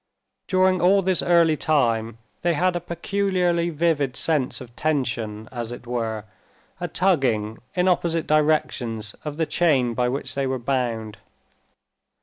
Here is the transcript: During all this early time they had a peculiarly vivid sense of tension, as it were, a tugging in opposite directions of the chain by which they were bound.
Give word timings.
During 0.47 0.81
all 0.81 1.03
this 1.03 1.21
early 1.21 1.55
time 1.55 2.17
they 2.41 2.55
had 2.55 2.75
a 2.75 2.79
peculiarly 2.81 3.69
vivid 3.69 4.15
sense 4.15 4.59
of 4.59 4.75
tension, 4.75 5.47
as 5.51 5.71
it 5.71 5.85
were, 5.85 6.25
a 6.79 6.87
tugging 6.87 7.59
in 7.75 7.87
opposite 7.87 8.25
directions 8.25 9.13
of 9.23 9.37
the 9.37 9.45
chain 9.45 9.93
by 9.93 10.09
which 10.09 10.33
they 10.33 10.47
were 10.47 10.57
bound. 10.57 11.19